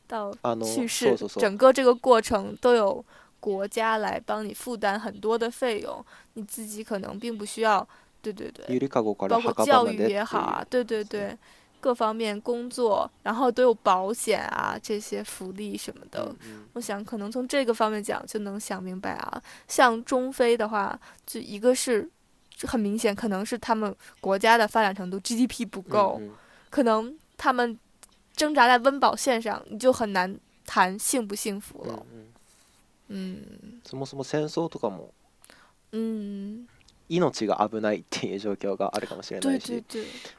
[0.07, 3.03] 到あの去世そうそうそう整个这个过程都有
[3.39, 7.87] 国家来帮你负担很多的费用，你自己可能并不需要。
[8.21, 11.37] 对对对，ゆりかごから包括墓教育場までっていう也好啊，对对对，
[11.79, 16.25] 各方面工作，然后都有保险啊，这些福利什么的。
[16.25, 19.41] うんうん我想可能从这个方面讲就能想明白啊。
[19.67, 22.09] 像中非的话，就一个是
[22.49, 26.31] 就很明显，可能是他们国家的发展程度 GDP 不够，うんうん
[26.69, 27.77] 可能他们
[28.35, 32.05] 挣扎在温饱线上，你就很难谈幸不幸福うんう了。
[32.15, 32.25] ん
[33.07, 35.13] 嗯そもそも戦争とかも
[35.91, 36.67] 嗯，
[37.10, 39.84] 命が危ないっていう状況があるかもしれな对いし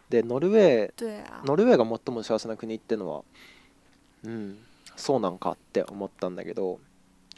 [0.09, 3.21] でノルウェーノルウェーが最も幸せな国ってのは
[4.23, 4.57] うん
[4.95, 6.79] そうなんかって思ったんだけど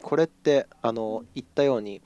[0.02, 2.00] これってあの言ったように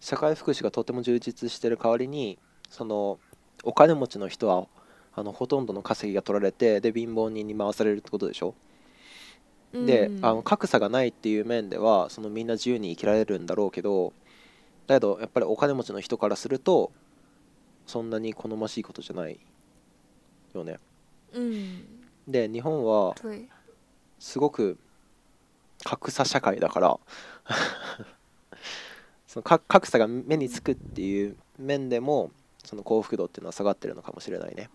[0.00, 3.18] 社会福祉がとても充実してる代わりにその
[3.64, 4.66] お金持ちの人は
[5.14, 8.54] あのほとんどの稼ぎが取られてで貧乏人に回されるってことでしょ？
[9.72, 14.12] で嗯あの格差がないっていう面ではそのみんな自由に生きられるんだろうけど
[14.90, 16.90] だけどやっぱりお金持ちの人からすると
[17.86, 19.38] そんなに好ましいことじゃない
[20.52, 20.78] よね。
[21.32, 21.84] 嗯，
[22.26, 23.46] で日本は对，
[24.18, 24.78] すごく
[25.84, 26.98] 格差社会だから
[29.28, 32.32] そのか格差が目につくっていう面でも
[32.64, 34.70] その幸福度っていうのは下がってるのかもしれないね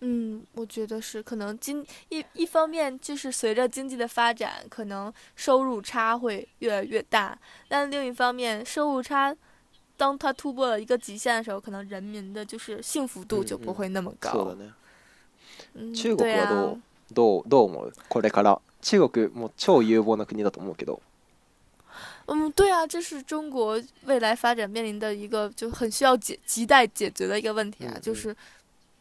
[0.00, 9.34] 嗯，我觉得是，可能经一一方面就是随着经济的发展，可能收入差会越来越大，但另一方面，收入差
[9.96, 14.30] 当它突破了一个极限的时候，可能人民的就是幸福度就不会那么高。
[14.30, 14.72] そうだね
[15.74, 16.80] 嗯，中国对はどう,、啊，
[17.12, 21.00] どうどう思うこれから中国もう超有望な国だと思うけど
[22.26, 28.34] 嗯，对啊，这是中国未来发展面临的一个就很需要解亟待解决的一个问题啊，嗯嗯就是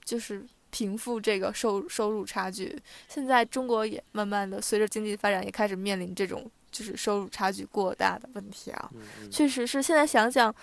[0.05, 2.77] 就是 平复这个收收入差距。
[3.07, 8.89] 现在中国也慢慢的随着经济发展，也开始面临这种就是收入差距过大的问题啊。
[8.93, 10.53] うんうん确实是，现在想想，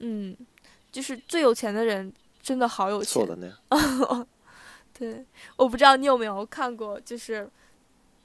[0.00, 0.36] 嗯，
[0.90, 3.30] 就是最有钱的人真的好有钱そう。
[3.30, 4.26] だね
[4.98, 5.24] 对，
[5.56, 7.48] 我不知道你有没有看过，就是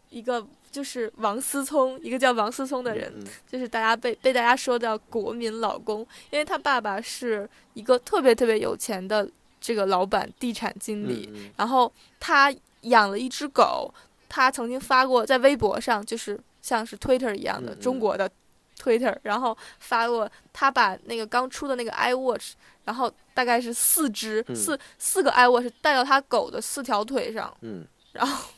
[0.10, 9.30] 一个就是王思聪，一个叫王思聪的人，うんうん就是大家被被大家说叫国民老公，因为他爸爸是一个特别特别有钱的
[9.62, 13.94] 这个老板地产经理，うんうん然后他养了一只狗，
[14.30, 18.30] 他曾经发过在微博上，就是像是 Twitter 一样的、嗯嗯中国的
[18.80, 22.52] Twitter，然后发过他把那个刚出的那个 iWatch，
[22.86, 28.50] 然后大概是四只、嗯四四个 iWatch 戴到他狗的四条腿上，うん然后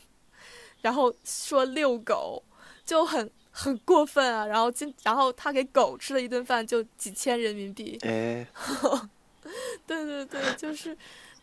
[0.81, 2.43] 然后说遛狗
[2.85, 8.45] 就很很过分啊，然后今然后他给狗吃了一顿饭就几千人民币，え
[9.87, 10.97] 对对对，就是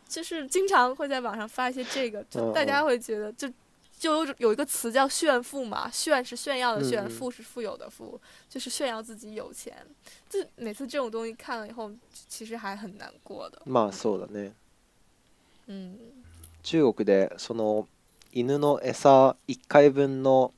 [0.09, 3.49] 就是经常会在网上发一些这个，就嗯大家会觉得就
[3.99, 9.75] 就有有一个词叫炫富嘛，炫是炫耀的炫，嗯嗯富是富有的富，就是炫耀自己有钱。
[10.29, 11.91] 就每次这种东西看了以后，
[12.29, 13.63] 其实还很难过的。
[13.65, 14.53] まあそうだね
[15.67, 15.97] 嗯，
[16.63, 17.89] 中国でその
[18.33, 20.53] 犬の餌1回分の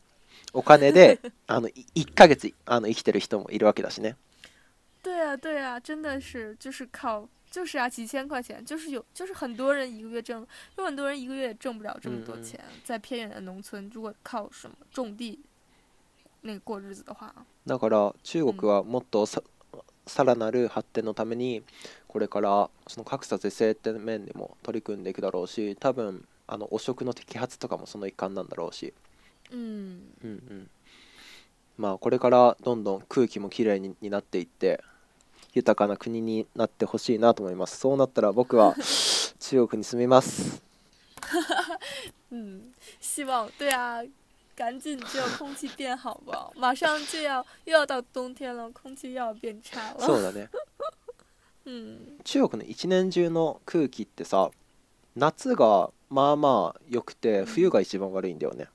[0.53, 4.17] お金で あのい1ヶ月あの生きてる人もいるわけだしね
[5.03, 7.29] 对啊对啊，真的是就是靠。
[7.51, 15.41] 就是啊，几千块钱，就是有，就是很多人一个月挣，有很多人一个月也挣不了这么多嗯嗯钱，在偏远的农村，如果靠什么种地，
[16.43, 17.33] 那个过日子的话，
[17.67, 19.43] だから中国はもっとさ
[20.07, 21.63] さらなる発展のために
[22.07, 28.93] これからその格差是正って面でも取り組んでいくだろうし多分あの汚職の摘発とかもその一環なんだろうし、
[29.51, 30.71] 嗯，うんうん、
[31.79, 34.85] まあこれからどんどん空気もきれいにになっていって
[35.54, 37.78] 豊かな国になってほしいなと思います。
[37.78, 38.76] そうなったら僕は
[39.40, 40.62] 中国に住みます。
[42.32, 43.50] 嗯，希望。
[43.58, 44.04] 对啊，
[44.56, 50.00] 赶紧就空气变好吧，马上就要又要到冬天了，空气又要变差了。
[50.00, 50.50] そうだね。
[51.66, 54.52] 嗯，中国の一年中の空気ってさ
[55.16, 58.68] 夏がまあまあ良くて冬が一番悪いんだよね。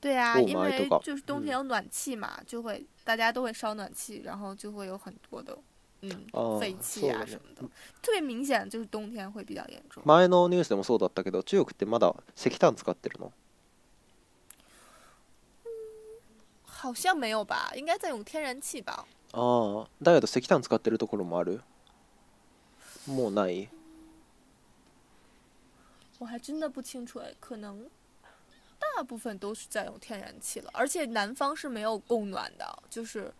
[0.00, 5.58] 对啊，因为就是冬天有暖气嘛，就会大家都会烧暖气，然后就会有很多的
[6.03, 7.69] 嗯あー废气啊そうだね什么的，
[8.01, 10.01] 特别明显就是冬天会比较严重。
[10.05, 13.31] 前のニュースでもそうだったけど中国ってまだ石炭使ってるの
[16.63, 19.05] 好像没有吧，应该在用天然气吧。
[19.33, 21.61] ああだけど石炭使ってるところもある
[23.05, 23.69] もうない
[26.19, 27.89] 我还真的不清楚哎，可能
[28.79, 33.33] 大部分都是在用天然气了，而且南方是没有供暖的，就是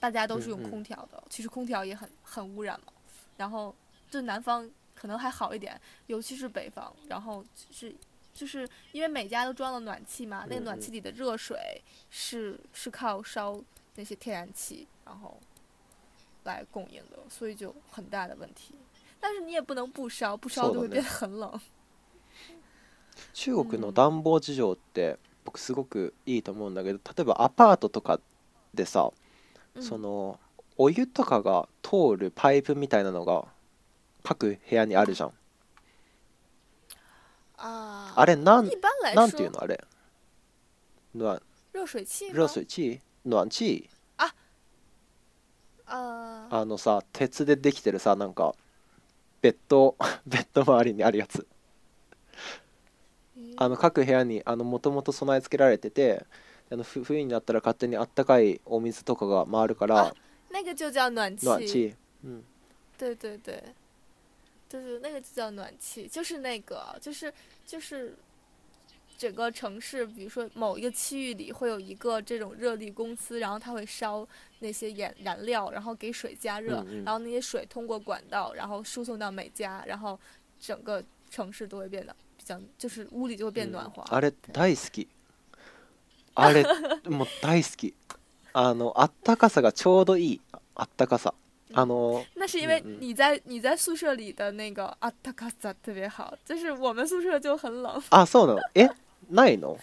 [0.00, 1.22] 大家都是用嗯嗯空调的。
[1.30, 2.92] 其实空调也很很污染嘛，
[3.36, 3.74] 然后
[4.10, 7.94] 就南方可能还好一点，尤其是北方，然后就是
[8.32, 13.60] 就是因为每家都装了暖气嘛，那个嗯嗯暖气里的热水是是靠烧
[13.96, 15.38] 那些天然气，然后
[16.44, 18.74] 来供应的，所以就很大的问题。
[19.20, 21.60] 但是你也不能不烧，不烧そうだね就会变得很冷。
[23.32, 28.20] 中国の暖房事情って僕すごくいいと思うんだけど例えばアパートとか
[28.74, 29.12] でさ、
[29.79, 30.39] 嗯その
[30.77, 33.45] お湯とかが通るパイプみたいなのが
[34.23, 35.31] 各部屋にあるじゃん。
[37.57, 38.69] 啊，あれなん
[39.15, 39.63] なんていう说，の？
[39.63, 39.83] あれ。
[41.15, 41.41] 暖
[41.73, 43.89] 热水器吗熱水器暖气
[45.87, 46.65] 呃，あ。
[46.65, 48.53] のさ鉄でできてるさなんか
[49.41, 51.45] ベッド ベッド周りにあるやつ。
[53.35, 56.25] 诶あの各部屋にあのもともと備え付けられてて
[56.70, 60.14] あのふ冬になったら勝手にあったかいお水とかが回るから啊
[60.50, 62.44] 那个就叫暖气，暖气、うん、
[62.96, 63.62] 对对对，
[64.68, 67.32] 就是那个就叫暖气，就是那个就是
[67.66, 68.16] 就是
[69.18, 74.26] 整个城市，比如说某一个区域里会有一个这种热力公司，然后它会烧
[74.60, 80.18] 那些燃燃料，然后给水加热，嗯嗯然后那些水通过管道，然后输送到每家，然后
[80.60, 84.02] 整个城市都会变得比较，就是屋里就会变暖和。
[84.04, 85.08] あれ大好き
[86.38, 86.64] あれ
[87.08, 87.94] もう大好き
[88.52, 90.40] あのあったかさがちょうどいい
[90.74, 91.34] あったかさ
[91.72, 98.00] あの那是因为嗯嗯你在你在宿舍里的那个啊，塔卡萨特别好，就是我们宿舍就很冷。
[98.10, 98.88] あそうなのえ
[99.28, 99.76] ないの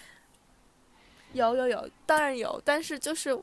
[1.33, 3.37] 有有有，当然有，但是就是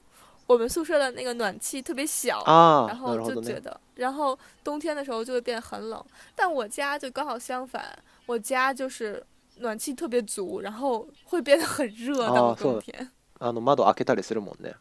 [0.47, 6.03] 我们宿舍的那个暖气特别小，ああ然后なるほどね就觉得，然后冬天的时候就会变得很冷。
[6.35, 7.85] 但我家就刚好相反，
[8.25, 9.23] 我家就是
[9.59, 13.11] 暖气特别足，然后会变得很热，到了啊そう冬天。
[13.41, 14.75] あの窓開けたりするもんね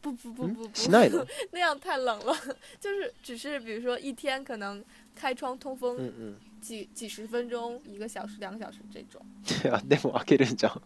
[0.00, 2.34] 不不不不ん不， しないの那样太冷了，
[2.80, 9.20] 就是只是比如说一天可能开窗通风うんうん几几十分钟、一个小时、两个小时这种。
[9.44, 10.82] い やでも開けるんじゃん哦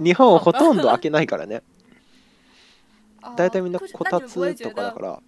[0.00, 1.62] 日本ほ好吧とんど開けないからね哦
[3.37, 5.21] 大体みんなこたつとかだから？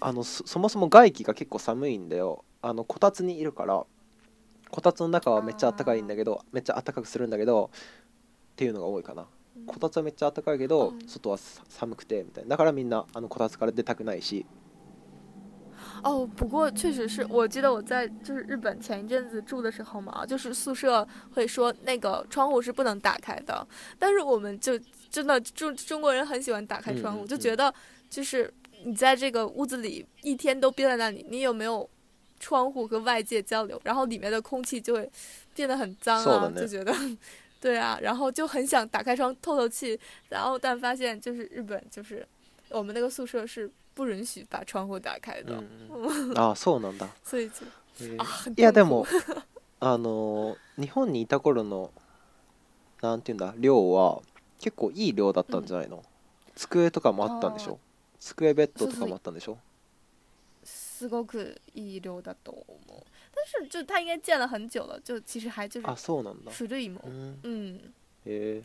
[0.00, 2.44] あのそそもそも外気が結構寒いんだよ。
[2.62, 3.84] あのこたつにいるから
[4.70, 9.22] こたつの中はめっちゃ暖かいんだけどめっちゃ暖かくするんだけどっていうのが多いかな。
[9.56, 12.50] 嗯こたつはめっちゃ暖かいけどうん外はさ寒くてみたいな。
[12.50, 14.44] だからみんなあのこたつから出たくないし。
[16.02, 23.66] 哦，不过确实是我记得我在就是日本前一阵子住的时候嘛，就是宿舍会说那个窗户是不能打开的，
[23.98, 24.78] 但是我们就
[25.15, 27.73] 真的中中国人很喜欢打开窗户，嗯嗯就觉得
[28.09, 28.53] 就是
[28.83, 31.89] 你在这个屋子里一天都憋在那里，你有没有
[32.39, 33.79] 窗户和外界交流？
[33.83, 35.09] 然后里面的空气就会
[35.53, 36.93] 变得很脏啊，そうだね就觉得
[37.59, 42.25] 对啊，然后就很想打开窗透透气，然后但发现就是日本就是
[42.69, 47.65] 我们那个宿舍是不允许把窗户打开的，うんうん、あそうなんだ、 所以就
[47.99, 49.07] へえ啊，很いやで痛苦も
[49.79, 51.91] あの日本にいた頃の
[53.01, 54.23] なんていうんだ寮は
[54.60, 56.04] 結構いい寮だったんじゃないの、
[56.54, 57.78] 机とかもあったんでしょ？
[58.18, 59.58] 机ベッドとかもあったんでしょ？
[60.64, 63.02] すごくいい量だと思う。
[63.34, 66.50] 但是就他应该建了很久了，就其实还就是あそうなんだ。
[66.50, 67.02] 古いもん。
[67.04, 67.38] うん。
[67.42, 67.94] 嗯
[68.24, 68.62] へえ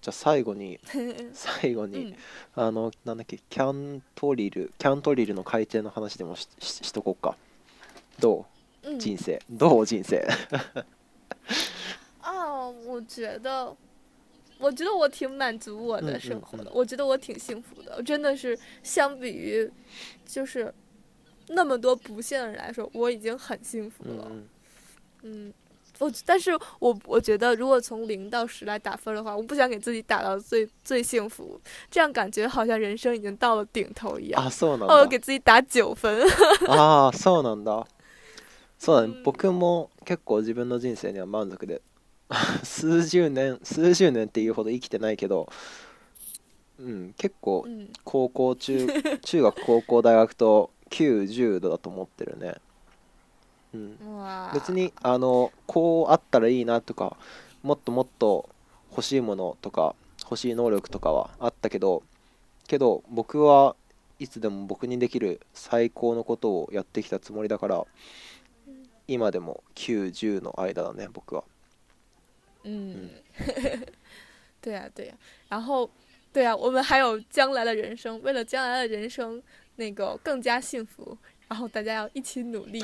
[0.00, 0.80] じゃあ最後に
[1.32, 2.16] 最後に、嗯，
[2.56, 7.36] あのなんだっけキャントリルキャントリルの海底の話でもしししとこうか。
[8.18, 8.46] ど
[8.82, 8.90] う？
[8.90, 9.86] 嗯人生、どう？
[9.86, 10.26] 人生。
[12.20, 13.74] 啊，我觉得，
[14.59, 19.71] 我觉得我挺满足我的嗯生活的，嗯我觉得我挺幸福的，真的是相比于
[20.25, 20.73] 就是
[21.47, 24.27] 那么多不幸的人来说，我已经很幸福了。
[24.29, 24.43] うんうん
[25.21, 25.53] 嗯，
[25.99, 31.59] 我但是我我觉得，如果从零到十来打分的话，我不想给自己打到最最幸福，
[31.91, 34.41] 这样感觉好像人生已经到了顶头一样。
[34.41, 36.21] あそうなん哦，我だ给自己打九分。
[36.67, 37.85] ああそうなんだ
[38.79, 41.81] そうだね、うん僕も結構自分の人生には満足で
[42.64, 45.48] 数十年数十年っていうほど生きてないけど
[46.78, 48.86] うん結構嗯高校中
[49.22, 52.54] 中学高校大学と90度だと思ってるね。
[53.74, 53.98] うん。
[54.16, 57.16] 哇，別にあのこうあったらいいなとか
[57.62, 58.48] もっともっと
[58.90, 62.02] 欲しいものとか欲しい能力とかはあったけど
[62.68, 63.74] けど僕は
[64.20, 67.84] いつでも僕にできる最高のことをやってきたつもりだから
[69.08, 71.44] 今でも90の間だね僕は
[72.63, 73.09] 嗯，
[74.61, 75.13] 对呀、对呀、
[75.47, 75.89] 然后
[76.31, 79.41] 对呀、我们还有将来的人生，为了将来的人生
[79.77, 81.17] 那个更加幸福，
[81.47, 82.83] 然后大家要一起努力。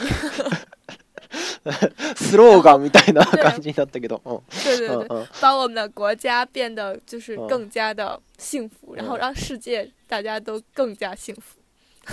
[2.15, 11.59] スローガンみたいな对感じになったけど、うん对对对，うんうん把我们的国家变得就是嗯更加的幸福，然后让世界大家都更加幸福。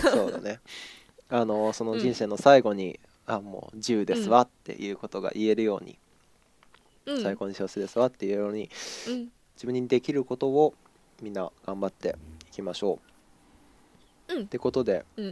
[0.09, 0.59] そうだね
[1.29, 5.99] あのその人生の最後に、あもう10ですわっていうことが言えるように、
[7.08, 8.70] 最嗯高に幸せですわって言えるように
[9.08, 10.74] 嗯自分にできることを
[11.22, 12.16] みんな頑張って
[12.50, 13.00] いきましょ
[14.30, 14.36] う。
[14.36, 14.44] うん。
[14.44, 15.26] ってことで、うん。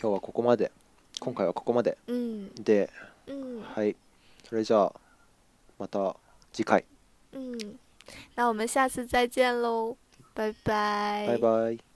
[0.00, 0.72] 今日はここまで。
[1.20, 1.98] 今回はここまで。
[2.08, 2.90] 嗯で
[3.28, 3.94] 嗯はい。
[4.48, 4.92] それじゃあ
[5.78, 6.16] また
[6.52, 6.84] 次回。
[7.32, 7.78] 嗯，
[8.34, 9.96] 那我们下次再见喽，
[10.34, 11.91] 拜拜，バイバイ。